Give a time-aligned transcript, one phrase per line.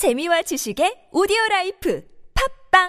[0.00, 2.00] 재미와 지식의 오디오 라이프
[2.72, 2.88] 팟빵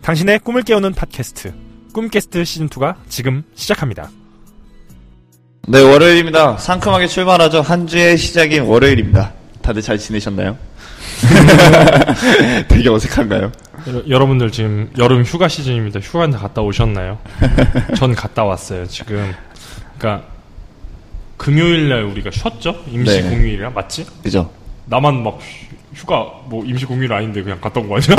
[0.00, 1.52] 당신의 꿈을 깨우는 팟캐스트
[1.92, 4.08] 꿈깨스트 시즌2가 지금 시작합니다.
[5.68, 6.56] 네, 월요일입니다.
[6.56, 7.60] 상큼하게 출발하죠.
[7.60, 9.34] 한 주의 시작인 월요일입니다.
[9.60, 10.56] 다들 잘 지내셨나요?
[12.68, 13.52] 되게 어색한가요?
[14.08, 16.00] 여러, 분들 지금 여름 휴가 시즌입니다.
[16.00, 17.18] 휴가 다 갔다 오셨나요?
[17.98, 18.86] 전 갔다 왔어요.
[18.86, 19.34] 지금
[19.98, 20.37] 그러니까
[21.38, 22.76] 금요일 날 우리가 쉬었죠?
[22.92, 23.30] 임시 네.
[23.30, 24.04] 공휴일이라 맞지?
[24.22, 24.50] 그죠?
[24.86, 28.16] 나만 막 휴- 휴가 뭐 임시 공휴일 아닌데 그냥 갔다 온 거 아니야?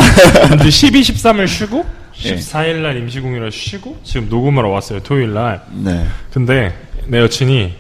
[0.49, 1.85] 근데 12, 13일 쉬고
[2.25, 2.35] 예.
[2.35, 4.99] 14일 날 임시 공휴일 쉬고 지금 녹음하러 왔어요.
[5.01, 5.61] 토요일 날.
[5.71, 6.05] 네.
[6.33, 6.73] 근데
[7.07, 7.73] 내 여친이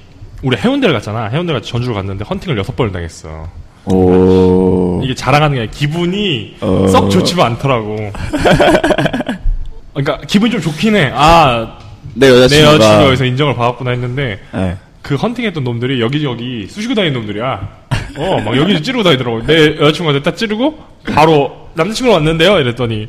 [0.43, 1.25] 우리 해운대를 갔잖아.
[1.27, 3.49] 해운대 같이 전주를 갔는데 헌팅을 여섯 번을 당했어.
[3.85, 5.01] 오.
[5.03, 6.87] 이게 자랑하는 게 아니라 기분이 어.
[6.87, 7.97] 썩 좋지가 않더라고.
[9.93, 11.11] 그러니까 기분이 좀 좋긴 해.
[11.13, 11.77] 아,
[12.13, 12.29] 내.
[12.29, 14.77] 여자친구가 여기서 인정을 받았구나 했는데 네.
[15.01, 17.69] 그 헌팅했던 놈들이 여기저기 쑤시고 다니는 놈들이야.
[18.17, 19.45] 어, 막 여기저기 찌르고 다니더라고.
[19.45, 20.77] 내 여자친구한테 딱 찌르고
[21.13, 22.59] 바로 남자친구 왔는데요?
[22.59, 23.07] 이랬더니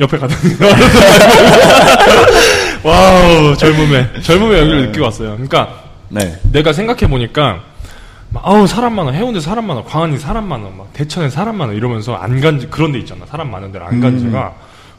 [0.00, 0.40] 옆에 가더니
[2.82, 5.32] 와우 젊음의 젊음의 열기를 느끼고 왔어요.
[5.32, 6.38] 그러니까 네.
[6.52, 7.62] 내가 생각해 보니까
[8.34, 12.70] 아우 사람 많아 해운대 사람 많아 광안리 사람 많아 막 대천에 사람 많아 이러면서 안간
[12.70, 14.54] 그런 데 있잖아 사람 많은 데를 안 간 지가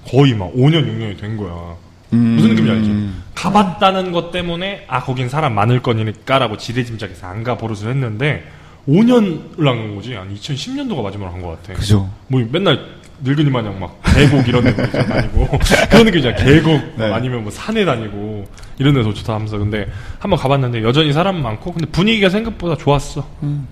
[0.09, 1.75] 거의 막 5년 6년이 된 거야
[2.13, 2.35] 음.
[2.35, 7.89] 무슨 느낌인지 알지 가봤다는 것 때문에 아 거긴 사람 많을 거니까라고 지레짐작해서 안 가 버릇을
[7.89, 8.43] 했는데
[8.87, 10.13] 5년을 안 간 거지.
[10.13, 11.73] 한 2010년도가 마지막으로 간것 같아.
[11.79, 12.09] 그죠.
[12.27, 12.79] 뭐 맨날
[13.25, 15.47] 늙은이 마냥 막 계곡 이런 데 다니고
[15.89, 17.13] 그런 느낌이잖아 계곡 네.
[17.13, 18.45] 아니면 뭐 산에 다니고
[18.77, 19.57] 이런 데서 좋다 하면서.
[19.57, 19.87] 근데
[20.19, 23.27] 한번 가봤는데 여전히 사람 많고 근데 분위기가 생각보다 좋았어.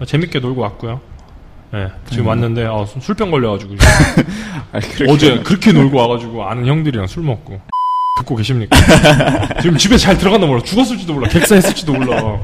[0.06, 1.00] 재밌게 놀고 왔고요.
[1.74, 3.76] 예 지금 왔는데 어, 술병 걸려가지고.
[4.74, 7.60] 아, 그렇게- 어제 그렇게 놀고 와가지고 아는 형들이랑 술 먹고
[8.22, 8.78] 듣고 계십니까
[9.62, 12.40] 지금 집에 잘 들어갔나 몰라 죽었을지도 몰라 객사했을지도 몰라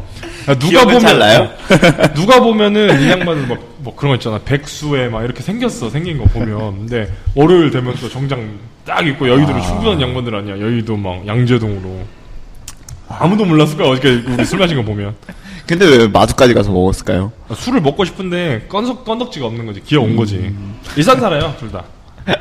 [0.50, 1.50] 야, 누가 기억은 보면 잘 나요?
[2.16, 4.40] 누가 보면은 이 양반은 막, 뭐 그런 거 있잖아.
[4.40, 5.90] 백수에 막 이렇게 생겼어.
[5.90, 6.88] 생긴 거 보면.
[6.88, 10.58] 근데 월요일 되면 또 정장 딱 입고 여의도로 충분한 양반들 아니야.
[10.58, 12.00] 여의도 막 양재동으로.
[13.10, 13.90] 아무도 몰랐을 거야.
[13.90, 15.16] 어저께 우리 술 마신 거 보면.
[15.66, 17.34] 근데 왜 마주까지 가서 먹었을까요?
[17.54, 19.84] 술을 먹고 싶은데 건석, 건덕지가 없는 거지.
[19.84, 20.56] 기어 온 거지.
[20.96, 21.54] 일산 살아요.
[21.60, 21.84] 둘 다.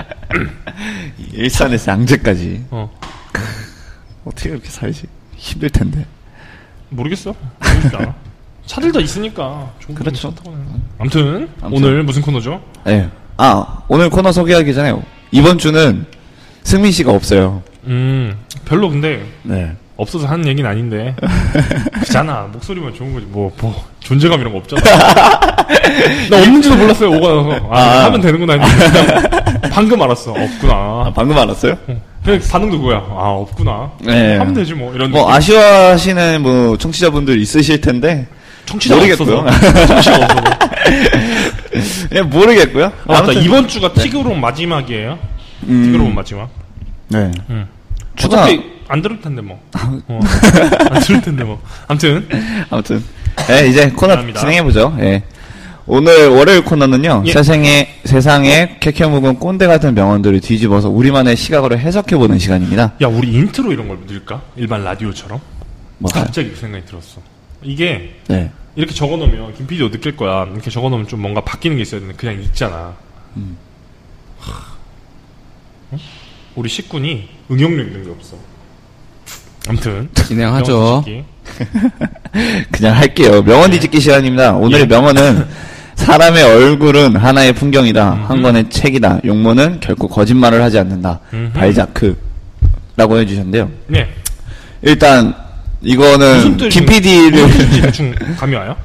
[1.33, 2.67] 일산에서 양재까지.
[2.71, 2.89] 어.
[4.25, 5.07] 어떻게 그렇게 살지?
[5.37, 6.05] 힘들 텐데.
[6.89, 7.35] 모르겠어.
[7.61, 8.15] 모르겠지 않아.
[8.67, 9.71] 차들 다 있으니까.
[9.95, 10.29] 그렇죠.
[10.29, 10.33] 해.
[10.99, 11.85] 아무튼, 아무튼.
[11.85, 12.61] 오늘 무슨 코너죠?
[12.85, 13.09] 네.
[13.37, 14.95] 아, 오늘 코너 소개하기 전에
[15.31, 16.07] 이번 주는
[16.63, 17.63] 승민 씨가 없어요.
[17.85, 19.77] 음, 별로 근데 네.
[19.97, 21.15] 없어서 하는 얘기는 아닌데.
[22.01, 22.49] 그잖아.
[22.53, 23.27] 목소리만 좋은 거지.
[23.27, 24.83] 뭐, 뭐, 존재감 이런 거 없잖아.
[26.31, 27.69] 나 없는지도 몰랐어요, 오가 나서.
[27.71, 28.05] 아, 아.
[28.07, 28.59] 하면 되는구나
[29.71, 30.33] 방금 알았어.
[30.33, 30.73] 없구나.
[30.75, 31.77] 아, 방금 알았어요?
[31.87, 32.01] 그냥
[32.51, 32.99] 반응도 그거야.
[32.99, 33.93] 아, 없구나.
[34.01, 34.37] 네.
[34.37, 34.93] 하면 되지 뭐.
[34.95, 35.35] 이런 뭐 느낌.
[35.35, 38.27] 아쉬워하시는 뭐 청취자분들 있으실 텐데
[38.67, 39.47] 청취자가 모르겠고요.
[39.87, 40.59] 청취자가 없어서.
[42.13, 42.87] 예, 모르겠고요.
[42.87, 43.33] 아, 맞다.
[43.33, 45.19] 이번 주가 티그로 마지막이에요.
[45.69, 46.49] 음, 티그로 마지막.
[47.09, 47.31] 네.
[47.51, 47.67] 음.
[48.17, 49.61] 추가 어차피 안 들을 텐데 뭐.
[50.09, 50.21] 어.
[50.91, 51.61] 안 들을 텐데 뭐.
[51.89, 52.29] 아무튼.
[52.71, 53.03] 아무튼
[53.51, 54.17] 예, 이제 코너.
[54.33, 54.97] 진행해 보죠.
[55.01, 55.23] 예.
[55.89, 57.23] 오늘 월요일 코너는요.
[57.27, 57.33] 예.
[57.33, 62.95] 세상에 세상에 케케묵은 꼰대 같은 명언들을 뒤집어서 우리만의 시각으로 해석해 보는 시간입니다.
[63.01, 64.43] 야, 우리 인트로 이런 걸 넣을까?
[64.57, 65.41] 일반 라디오처럼?
[65.99, 67.21] 뭐 갑자기 그 생각이 들었어.
[67.63, 68.51] 이게 네.
[68.75, 70.45] 이렇게 적어 놓으면 김 PD도 느낄 거야.
[70.53, 72.95] 이렇게 적어 놓으면 좀 뭔가 바뀌는 게 있어야 되는데 그냥 있잖아.
[74.41, 74.53] 하.
[75.93, 75.99] 어?
[76.57, 78.37] 우리 식군이 응용력 있는 게 없어.
[79.69, 81.05] 아무튼 진행하죠.
[82.73, 83.43] 그냥 할게요.
[83.43, 83.77] 명언 네.
[83.77, 84.55] 뒤집기 시간입니다.
[84.57, 84.87] 오늘의 예.
[84.87, 85.47] 명언은
[85.97, 88.13] 사람의 얼굴은 하나의 풍경이다.
[88.13, 88.25] 음.
[88.27, 89.21] 한 권의 책이다.
[89.25, 91.21] 용모는 결코 거짓말을 하지 않는다.
[91.33, 91.53] 음흠.
[91.53, 93.71] 발자크라고 해주셨는데요.
[93.89, 94.09] 네.
[94.83, 95.35] 일단
[95.81, 97.49] 이거는 김 PD를
[97.83, 98.77] 대충 감이 와요?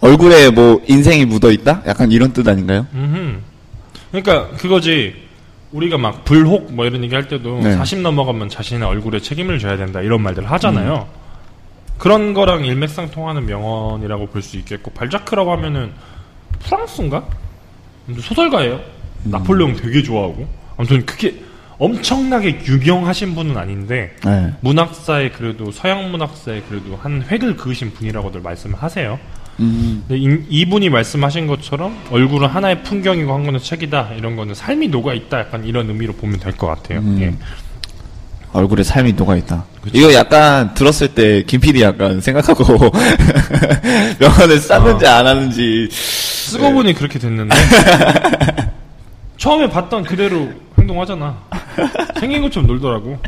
[0.00, 1.82] 얼굴에 뭐 인생이 묻어 있다?
[1.86, 2.86] 약간 이런 뜻 아닌가요?
[2.94, 3.38] 음흠.
[4.12, 5.26] 그러니까 그거지.
[5.70, 7.74] 우리가 막 불혹 뭐 이런 얘기 할 때도 네.
[7.74, 11.06] 40 넘어가면 자신의 얼굴에 책임을 져야 된다 이런 말들을 하잖아요.
[11.98, 15.90] 그런 거랑 일맥상통하는 명언이라고 볼 수 있겠고 발자크라고 하면은
[16.60, 17.24] 프랑스인가?
[18.20, 18.80] 소설가예요.
[19.24, 20.46] 나폴레옹 되게 좋아하고
[20.76, 21.34] 아무튼 그게
[21.78, 24.52] 엄청나게 유명하신 분은 아닌데 네.
[24.60, 29.18] 문학사에 그래도 서양 문학사에 그래도 한 획을 그으신 분이라고들 말씀을 하세요.
[29.60, 34.88] 음, 근데 이, 이분이 말씀하신 것처럼 얼굴은 하나의 풍경이고 한 권의 책이다 이런 거는 삶이
[34.88, 37.00] 녹아 있다 약간 이런 의미로 보면 될 것 같아요.
[37.00, 37.18] 음.
[37.20, 37.34] 예.
[38.52, 39.64] 얼굴에 삶이 녹아 있다.
[39.92, 42.64] 이거 약간 들었을 때 김PD 약간 생각하고
[44.18, 45.88] 명언을 쌌는지 안 하는지
[46.48, 47.54] 쓰고 보니 그렇게 됐는데
[49.36, 51.38] 처음에 봤던 그대로 행동하잖아.
[52.18, 53.18] 생긴 것처럼 놀더라고.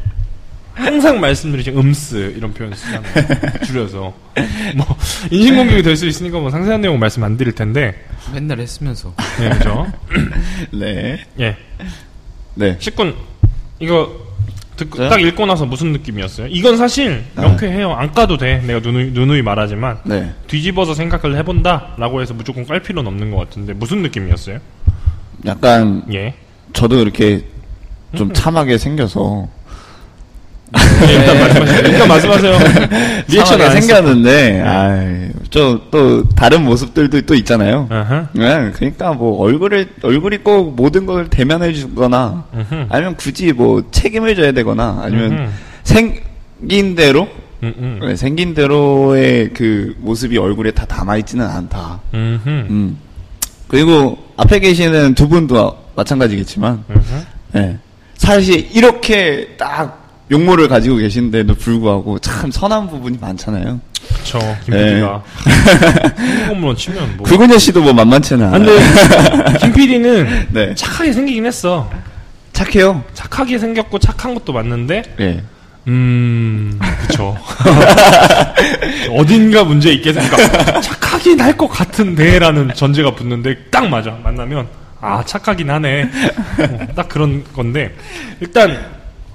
[0.74, 3.12] 항상 말씀드리신 음스 이런 표현 쓰잖아요.
[3.66, 4.14] 줄여서
[4.76, 4.96] 뭐
[5.30, 9.14] 인신공격이 될 수 있으니까 뭐 상세한 내용 말씀 안 드릴 텐데 맨날 했으면서.
[9.42, 9.86] 예 그죠?
[10.72, 11.20] 네.
[11.38, 11.56] 예
[12.54, 12.76] 네.
[12.80, 13.14] 식군
[13.78, 14.10] 이거
[14.80, 15.08] 듣고 저요?
[15.08, 16.46] 딱 읽고 나서 무슨 느낌이었어요?
[16.50, 17.92] 이건 사실 명쾌해요.
[17.92, 18.62] 안 까도 돼.
[18.66, 20.32] 내가 누누이, 누누이 말하지만 네.
[20.46, 24.58] 뒤집어서 생각을 해본다라고 해서 무조건 깔 필요는 없는 것 같은데 무슨 느낌이었어요?
[25.46, 26.34] 약간 예.
[26.72, 27.42] 저도 이렇게
[28.16, 29.48] 좀 참하게 생겨서
[31.08, 31.88] 예, 일단 말씀하세요.
[31.88, 32.58] 일단 말씀하세요.
[33.28, 33.80] 리액션 안.
[33.80, 37.88] 생겼는데 아 저또 다른 모습들도 또 있잖아요.
[37.90, 38.28] 아하.
[38.32, 42.86] 네, 그러니까 뭐 얼굴을 얼굴이 꼭 모든 걸 대면해 주거나 음흠.
[42.88, 45.50] 아니면 굳이 뭐 책임을 져야 되거나 아니면 음흠.
[45.82, 47.28] 생긴 대로
[47.62, 48.00] 음, 음.
[48.02, 52.00] 네, 생긴 대로의 그 모습이 얼굴에 다 담아 있지는 않다.
[52.14, 52.48] 음흠.
[52.48, 52.98] 음.
[53.66, 57.24] 그리고 앞에 계시는 두 분도 마찬가지겠지만 음흠.
[57.52, 57.78] 네.
[58.16, 59.99] 사실 이렇게 딱
[60.30, 63.80] 용모를 가지고 계신데도 불구하고 참 선한 부분이 많잖아요.
[64.18, 64.38] 그쵸.
[64.64, 65.22] 김 PD가.
[66.16, 67.26] 한국물론 치면 뭐.
[67.26, 68.76] 굴구녀 씨도 뭐 만만치는 아, 않아요.
[68.76, 70.74] 근데, 김 PD는 네.
[70.74, 71.90] 착하게 생기긴 했어.
[72.52, 73.02] 착해요.
[73.14, 75.42] 착하게 생겼고 착한 것도 맞는데, 예.
[75.88, 77.36] 음, 그쵸.
[79.10, 80.36] 어딘가 문제 있게 생각.
[80.82, 84.10] 착하긴 할 것 같은데 라는 전제가 붙는데 딱 맞아.
[84.22, 84.66] 만나면
[85.00, 86.02] 아 착하긴 하네.
[86.58, 87.94] 어, 딱 그런 건데
[88.40, 88.78] 일단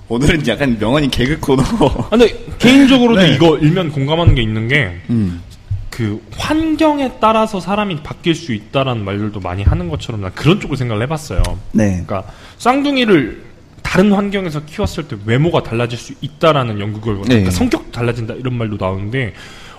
[0.08, 1.64] 오늘은 약간 명언이 개그 코너.
[1.64, 2.28] 아, 근데
[2.60, 3.34] 개인적으로도 네.
[3.34, 5.42] 이거 일면 공감하는 게 있는 게 음.
[5.90, 11.02] 그 환경에 따라서 사람이 바뀔 수 있다라는 말들도 많이 하는 것처럼 난 그런 쪽을 생각을
[11.04, 11.42] 해봤어요.
[11.72, 12.04] 네.
[12.06, 12.24] 그러니까
[12.58, 13.44] 쌍둥이를
[13.82, 17.28] 다른 환경에서 키웠을 때 외모가 달라질 수 있다라는 연구 결과, 네.
[17.30, 19.34] 그러니까 성격도 달라진다 이런 말도 나오는데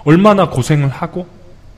[0.05, 1.26] 얼마나 고생을 하고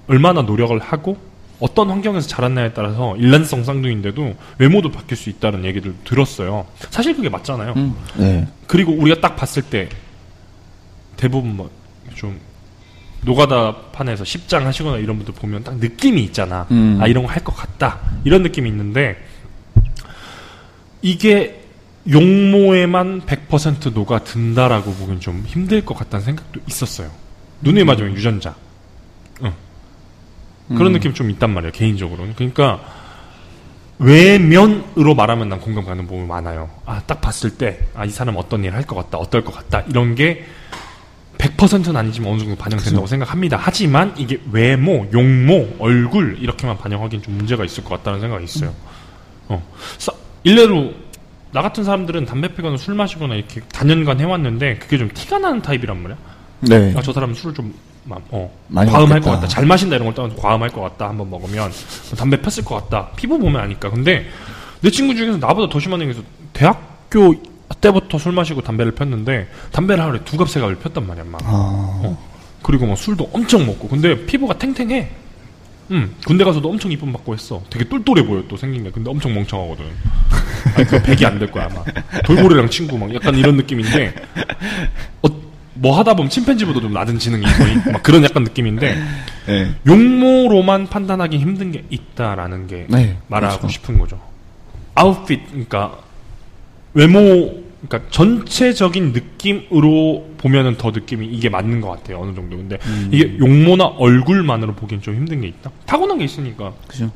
[0.07, 1.17] 얼마나 노력을 하고
[1.61, 6.67] 어떤 환경에서 자랐냐에 따라서 일란성 쌍둥이인데도 외모도 바뀔 수 있다는 얘기를 들었어요.
[6.91, 7.73] 사실 그게 맞잖아요.
[7.77, 7.95] 음.
[8.17, 8.47] 네.
[8.67, 9.89] 그리고 우리가 딱 봤을 때
[11.17, 11.71] 대부분 뭐
[12.15, 12.37] 좀
[13.23, 16.67] 노가다 판에서 십장 하시거나 이런 분들 보면 딱 느낌이 있잖아.
[16.73, 16.99] 음.
[17.01, 17.99] 아 이런 거 할 것 같다.
[18.25, 19.17] 이런 느낌이 있는데
[21.03, 21.63] 이게
[22.11, 27.11] 용모에만 100% 녹아 든다라고 보기엔 좀 힘들 것 같다는 생각도 있었어요.
[27.61, 28.55] 눈에 맞으면 유전자.
[29.43, 29.53] 응.
[30.77, 32.35] 그런 느낌이 좀 있단 말이에요, 개인적으로는.
[32.35, 32.81] 그러니까
[33.99, 36.71] 외면으로 말하면 난 공감 가는 부분이 많아요.
[36.87, 40.45] 아, 딱 봤을 때, 아, 이 사람 어떤 일할것 같다, 어떨 것 같다, 이런 게
[41.39, 43.59] 100%는 아니지만 어느 정도 반영된다고 생각합니다.
[43.61, 48.73] 하지만 이게 외모, 용모, 얼굴, 이렇게만 반영하기엔 좀 문제가 있을 것 같다는 생각이 있어요.
[49.49, 49.63] 어.
[49.99, 50.13] 사-
[50.45, 50.93] 일례로,
[51.53, 56.03] 나 같은 사람들은 담배 피거나 술 마시거나 이렇게 단연간 해왔는데, 그게 좀 티가 나는 타입이란
[56.03, 56.19] 말이야.
[56.61, 56.93] 네.
[56.97, 57.88] 아, 저 사람은 술을 좀, 마-
[58.31, 59.21] 어, 많이 과음할.
[59.21, 59.47] 것 같다.
[59.49, 61.09] 잘 마신다 이런 걸 떠나서 과음할 것 같다.
[61.09, 61.71] 한번 먹으면.
[62.17, 63.11] 담배 폈을 것 같다.
[63.17, 63.91] 피부 보면 아니까.
[63.91, 64.27] 근데
[64.81, 66.23] 내 친구 중에서 나보다 더 심한 애가 있어.
[66.53, 67.35] 대학교
[67.81, 71.41] 때부터 술 마시고 담배를 폈는데, 담배를 하루에 두 갑, 세 갑을 폈단 말이야, 막.
[71.45, 71.49] 아,
[72.05, 72.19] 어.
[72.63, 73.89] 그리고 막 술도 엄청 먹고.
[73.89, 75.11] 근데 피부가 탱탱해.
[75.91, 77.63] 음, 군대 가서도 엄청 이쁨 받고 했어.
[77.71, 78.91] 되게 똘똘해 보여, 또 생긴 게.
[78.91, 79.85] 근데 엄청 멍청하거든.
[80.77, 81.83] 아니, 그 백이 안 될 거야, 아마.
[82.25, 84.15] 돌고래랑 친구 막 약간 이런 느낌인데,
[85.23, 85.29] 어,
[85.81, 88.97] 뭐 하다 보면 침팬지보다 좀 낮은 지능이 거의 막 그런 약간 느낌인데,
[89.47, 89.75] 네.
[89.87, 93.69] 용모로만 판단하기 힘든 게 있다라는 게 네, 말하고 그렇죠.
[93.73, 94.21] 싶은 거죠.
[94.95, 95.99] 아웃핏, 그러니까
[96.95, 102.57] 외모, 그러니까 전체적인 느낌으로 보면은 더 느낌이 이게 맞는 것 같아요 어느 정도.
[102.57, 103.09] 근데 음.
[103.13, 105.71] 이게 용모나 얼굴만으로 보기엔 좀 힘든 게 있다.
[105.87, 106.73] 타고난 게 있으니까.
[106.89, 107.11] 그죠.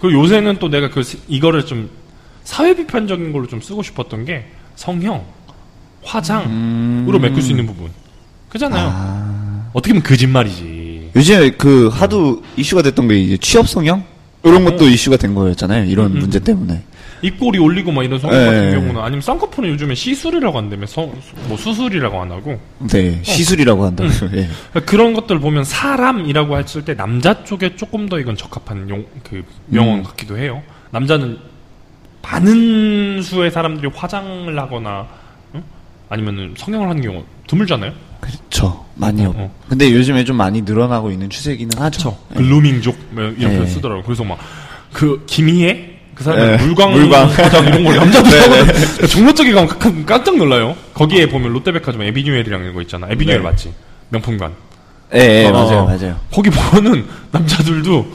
[0.00, 1.88] 그리고 요새는 또 내가 그 시- 이거를 좀
[2.44, 5.24] 사회 비판적인 걸로 좀 쓰고 싶었던 게 성형,
[6.08, 7.20] 화장으로 음.
[7.20, 7.90] 메꿀 수 있는 부분.
[8.48, 8.90] 그잖아요.
[8.90, 9.70] 아.
[9.74, 11.10] 어떻게 보면 거짓말이지.
[11.14, 14.04] 요즘에 그 하도 이슈가 됐던 게 이제 취업 성형?
[14.44, 15.84] 이런 것도 이슈가 된 거였잖아요.
[15.84, 16.82] 이런 음, 문제 때문에.
[17.20, 18.46] 입꼬리 올리고 막 이런 성형 네.
[18.46, 21.12] 같은 경우는 아니면 쌍꺼풀은 요즘에 시술이라고 한다며 성,
[21.48, 23.18] 뭐 수술이라고 안 하고 네.
[23.22, 24.30] 시술이라고 한다고요.
[24.34, 24.48] 예.
[24.70, 29.42] 그러니까 그런 것들 보면 사람이라고 했을 때 남자 쪽에 조금 더 이건 적합한 용, 그
[29.66, 30.02] 명언 음.
[30.04, 30.62] 같기도 해요.
[30.90, 31.38] 남자는
[32.22, 35.27] 많은 수의 사람들이 화장을 하거나 응?
[36.08, 37.92] 아니면은 성형을 하는 경우 드물잖아요.
[38.20, 38.84] 그렇죠.
[38.94, 39.36] 많이 어, 없.
[39.38, 39.50] 어.
[39.68, 42.16] 근데 요즘에 좀 많이 늘어나고 있는 추세기는 하죠.
[42.32, 42.36] 예.
[42.36, 43.66] 글루밍족 뭐 이런 표현 네.
[43.66, 44.04] 쓰더라고 요.
[44.04, 44.38] 그래서 막
[44.90, 46.64] 그 김희애 그 사람의 네.
[46.64, 47.28] 물광, 물광.
[47.28, 49.06] 화장 이런 걸 남자도 네, 하거든.
[49.08, 50.74] 종로 쪽에 가면 깜- 깜짝 놀라요.
[50.94, 53.06] 거기에 보면 롯데백화점 에비뉴엘이랑 이런 거 있잖아.
[53.10, 53.44] 에비뉴엘 네.
[53.44, 53.72] 맞지?
[54.08, 54.52] 명품관.
[55.14, 55.84] 예, 예, 어, 맞아요, 어.
[55.84, 56.18] 맞아요.
[56.32, 58.12] 거기 보면은 남자들도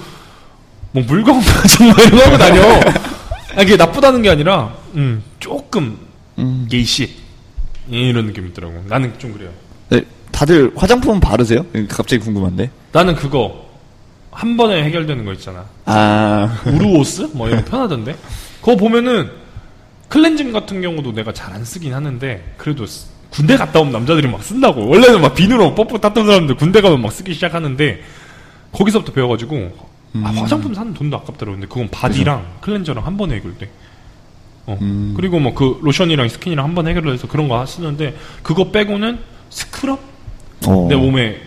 [0.93, 2.61] 뭐 물광 화장 막 이런 거 하고 다녀.
[3.55, 5.95] 아, 이게 나쁘다는 게 아니라 음, 조금
[6.39, 6.67] 음.
[6.69, 7.15] 게이시
[7.89, 8.83] 이런 느낌이 있더라고.
[8.87, 9.49] 나는 좀 그래요.
[9.89, 11.65] 네, 다들 화장품 바르세요?
[11.89, 12.69] 갑자기 궁금한데.
[12.91, 13.69] 나는 그거
[14.31, 15.65] 한 번에 해결되는 거 있잖아.
[15.85, 17.29] 아, 우르오스?
[17.33, 18.15] 뭐 이런 거 편하던데?
[18.61, 19.29] 그거 보면은
[20.07, 24.43] 클렌징 같은 경우도 내가 잘 안 쓰긴 하는데 그래도 쓰- 군대 갔다 온 남자들이 막
[24.43, 24.87] 쓴다고.
[24.87, 28.01] 원래는 막 비누로 뽀뽀 탔던 사람들 군대 가면 막 쓰기 시작하는데
[28.71, 31.53] 거기서부터 배워가지고 아, 화장품 사는 돈도 아깝더라고.
[31.57, 33.69] 근데 그건 body랑 cleanser랑 한 번에 해결돼.
[34.65, 34.77] 어.
[34.81, 35.13] 음.
[35.15, 39.99] 그리고 뭐 그 로션이랑 스킨이랑 한 번 해결해서 그런 거 쓰는데 그거 빼고는 스크럽?
[40.67, 40.87] 어.
[40.89, 41.41] 내 몸에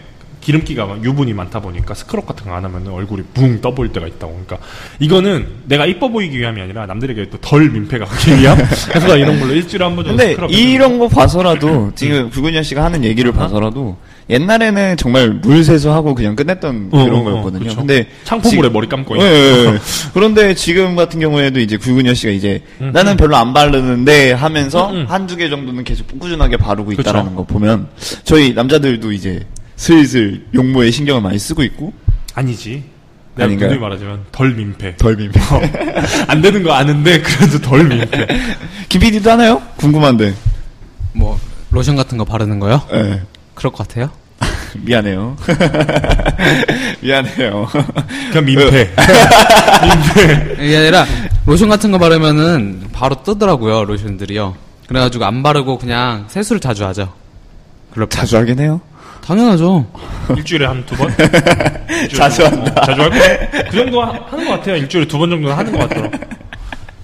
[0.46, 4.32] 기름기가 막 유분이 많다 보니까 스크럽 같은 거 안 하면 얼굴이 붕 떠보일 때가 있다고.
[4.46, 4.58] 그러니까
[5.00, 8.56] 이거는 내가 이뻐 보이기 위함이 아니라 남들에게 또 덜 민폐가 가기 위함.
[8.88, 10.56] 그래서 나 이런 걸로 일주일에 한 번 정도 근데.
[10.56, 13.96] 이런 거 봐서라도 지금 구근현 씨가 하는 얘기를 봐서라도
[14.30, 17.64] 옛날에는 정말 물 세수하고 그냥 끝냈던 어, 그런 어, 거였거든요.
[17.64, 17.76] 그쵸.
[17.76, 19.78] 근데 창포물에 지- 머리 감고 예, 예, 예.
[20.14, 24.96] 그런데 지금 같은 경우에도 이제 구근현 씨가 이제 음, 나는 별로 안 바르는데 하면서 음,
[25.00, 25.06] 음.
[25.08, 27.02] 한두 개 정도는 계속 꾸준하게 바르고 그쵸.
[27.02, 27.88] 있다라는 거 보면
[28.24, 29.44] 저희 남자들도 이제
[29.76, 31.92] 슬슬 용모에 신경을 많이 쓰고 있고
[32.34, 32.82] 아니지.
[33.34, 33.68] 내가 아닌가요?
[33.68, 34.96] 누누이 말하지만 덜 민폐.
[34.96, 35.38] 덜 민폐.
[36.26, 38.26] 안 되는 거 아는데 그래도 덜 민폐.
[38.88, 39.62] 김 PD도 하나요?
[39.76, 40.34] 궁금한데.
[41.12, 41.38] 뭐
[41.70, 42.82] 로션 같은 거 바르는 거요?
[42.92, 43.22] 예.
[43.54, 44.10] 그럴 것 같아요.
[44.82, 45.36] 미안해요.
[47.00, 47.68] 미안해요.
[48.30, 48.90] 그냥 민폐.
[50.60, 51.06] 이게 아니라
[51.44, 54.54] 로션 같은 거 바르면은 바로 뜨더라고요 로션들이요.
[54.88, 57.12] 그래가지고 안 바르고 그냥 세수를 자주 하죠.
[57.92, 58.80] 그렇게 자주 하긴 해요.
[59.26, 59.86] 당연하죠.
[60.36, 61.08] 일주일에 한 두 번?
[61.90, 62.68] 일주일에 자주 한 번.
[62.68, 63.50] 어, 자주 할 거야.
[63.70, 64.76] 그 정도 하, 하는 것 같아요.
[64.76, 66.16] 일주일에 두 번 정도는 하는 것 같더라고.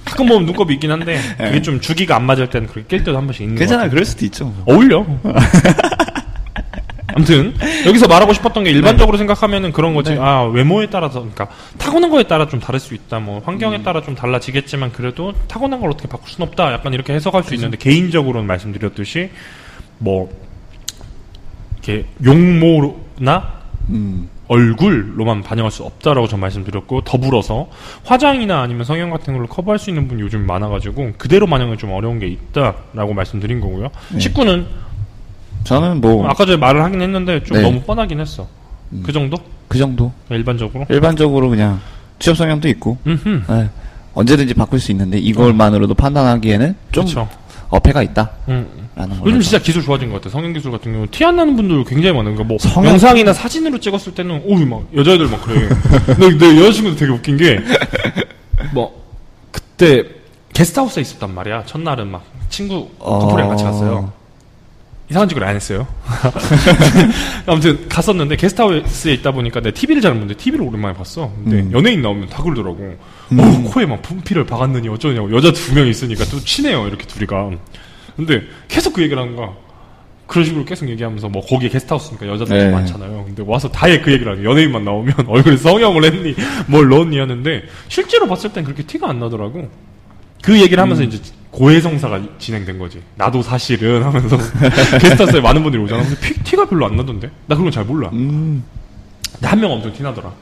[0.05, 3.25] 가끔 보면 눈곱이 있긴 한데 그게 좀 주기가 안 맞을 때는 그렇게 낄 때도 한
[3.27, 3.89] 번씩 있는 것 괜찮아.
[3.89, 4.53] 그럴 수도 있죠.
[4.67, 5.05] 어울려.
[7.15, 7.55] 아무튼
[7.87, 10.13] 여기서 말하고 싶었던 게 일반적으로 생각하면은 그런 거지.
[10.13, 10.19] 네.
[10.21, 11.49] 아 외모에 따라서 그러니까
[11.79, 13.19] 타고난 거에 따라 좀 다를 수 있다.
[13.21, 16.73] 뭐 환경에 따라 좀 달라지겠지만 그래도 타고난 걸 어떻게 바꿀 순 없다.
[16.73, 19.31] 약간 이렇게 해석할 수 있는데 개인적으로는 말씀드렸듯이
[19.99, 20.31] 뭐
[21.83, 24.29] 이렇게 용모나 음.
[24.49, 27.69] 얼굴로만 반영할 수 없다라고 전 말씀드렸고 더불어서
[28.05, 32.19] 화장이나 아니면 성형 같은 걸로 커버할 수 있는 분이 요즘 많아가지고 그대로 반영은 좀 어려운
[32.19, 33.89] 게 있다라고 말씀드린 거고요.
[34.13, 34.21] 네.
[34.21, 34.67] 식구는
[35.65, 37.63] 저는 뭐, 아까 전에 말을 하긴 했는데 좀 네.
[37.63, 38.47] 너무 뻔하긴 했어.
[38.93, 39.03] 음.
[39.05, 39.37] 그 정도?
[39.69, 40.13] 그 정도.
[40.29, 40.85] 일반적으로?
[40.89, 41.81] 일반적으로 그냥
[42.19, 42.99] 취업 성향도 있고.
[43.07, 43.71] 예.
[44.15, 47.29] 언제든지 바꿀 수 있는데 이걸만으로도 판단하기에는 좀 그쵸.
[47.73, 48.31] 어폐가 있다.
[48.49, 48.89] 음.
[48.95, 49.17] 라는.
[49.25, 50.29] 요즘 진짜 기술 좋아진 것 같아.
[50.31, 52.35] 성형 기술 같은 경우 티 안 나는 분들 굉장히 많아요.
[52.35, 55.69] 그러니까 뭐 성형- 영상이나 사진으로 찍었을 때는 오우 막 여자애들 막 그래.
[56.19, 57.59] 근데 내 여자친구도 되게 웃긴 게
[58.75, 59.03] 뭐
[59.51, 60.05] 그때
[60.53, 61.65] 게스트하우스에 있었단 말이야.
[61.67, 64.13] 첫날은 막 친구 커플이랑 같이 갔어요.
[65.13, 65.87] 이상한 짓을 안 했어요.
[67.45, 71.31] 아무튼 갔었는데 게스트하우스에 있다 보니까 내 TV를 잘 보는데 TV를 오랜만에 봤어.
[71.45, 71.71] 근데 음.
[71.73, 72.97] 연예인 나오면 다 그러더라고.
[73.37, 75.31] 어, 코에 막 분필을 박았느니 어쩌냐고.
[75.37, 76.87] 여자 두 명 있으니까 또 친해요.
[76.89, 77.51] 이렇게 둘이가.
[78.17, 79.51] 근데 계속 그 얘기를 하는 거야.
[80.27, 82.71] 그런 식으로 계속 얘기하면서 뭐 거기에 게스트하우스니까 여자들이 네.
[82.71, 83.25] 많잖아요.
[83.27, 84.43] 근데 와서 다해 그 얘기를 거야.
[84.51, 86.35] 연예인만 나오면 얼굴에 성형을 했니
[86.69, 89.69] 뭘 넣었니 하는데 실제로 봤을 땐 그렇게 티가 안 나더라고.
[90.43, 91.21] 그 얘기를 하면서 이제
[91.53, 93.01] 고해성사가 진행된 거지.
[93.17, 94.37] 나도 사실은 하면서
[94.99, 96.03] 게스트하우스에 많은 분들이 오잖아.
[96.03, 97.29] 근데 피, 티가 별로 안 나던데?
[97.47, 98.09] 나 그런 거 잘 몰라.
[98.13, 98.65] 음.
[99.33, 100.33] 근데 한명 엄청 티나더라.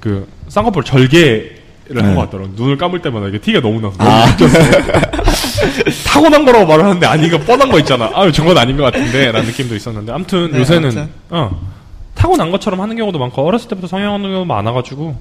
[0.00, 1.56] 그 쌍꺼풀 절개를
[1.96, 2.14] 한 네.
[2.14, 2.48] 것 같더라.
[2.54, 4.36] 눈을 감을 때마다 이게 티가 너무 나서 아.
[4.36, 5.50] 너무 느꼈어.
[6.06, 8.10] 타고난 거라고 말을 하는데 아니가 뻔한 거 있잖아.
[8.14, 11.08] 아, 저건 아닌 것 같은데 라는 느낌도 있었는데 아무튼 네, 요새는 아무튼.
[11.30, 11.60] 어
[12.14, 15.18] 타고난 것처럼 하는 경우도 많고 어렸을 때부터 성형하는 경우도 많아가지고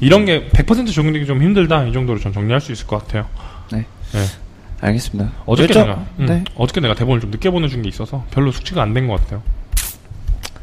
[0.00, 3.26] 이런 게 100% 적용되기 좀 힘들다 이 정도로 전 정리할 수 있을 것 같아요.
[3.72, 3.86] 네.
[4.12, 4.20] 네.
[4.82, 5.30] 알겠습니다.
[5.46, 6.44] 어저께 결정- 내가 음, 네.
[6.56, 9.40] 어저께 내가 대본을 좀 늦게 보내준 게 있어서 별로 숙지가 안 된 것 같아요.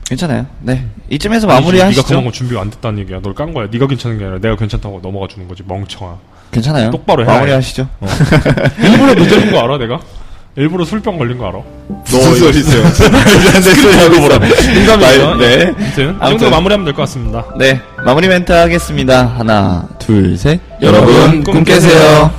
[0.07, 0.45] 괜찮아요.
[0.61, 0.85] 네.
[1.09, 2.03] 이쯤에서 네가 마무리 하시죠.
[2.03, 3.21] 그만 거 준비 안 됐다는 얘기야.
[3.21, 3.67] 널 깐 거야.
[3.71, 5.63] 네가 괜찮은 게 아니라 내가 괜찮다고 넘어가 주는 거지.
[5.65, 6.17] 멍청아.
[6.51, 6.89] 괜찮아요.
[6.91, 7.33] 똑바로 해라.
[7.35, 7.87] 마무리 하시죠.
[8.81, 9.99] 일부러 늦어진 거 알아, 내가?
[10.55, 11.59] 일부러 술병 걸린 거 알아?
[12.05, 12.83] 무슨 소리세요?
[12.89, 14.73] 소리 하고 있어.
[14.73, 15.35] 농담이에요.
[15.35, 15.65] 네.
[15.67, 16.49] 아무튼, 이 정도 아무튼.
[16.49, 17.45] 마무리하면 될 것 같습니다.
[17.57, 17.79] 네.
[18.03, 19.27] 마무리 멘트 하겠습니다.
[19.27, 20.59] 하나, 둘, 셋.
[20.81, 22.31] 여러분, 꿈 깨세요.